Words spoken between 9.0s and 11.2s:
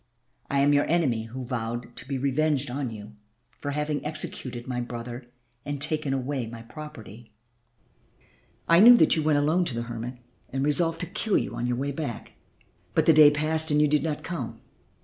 you went alone to the hermit and resolved to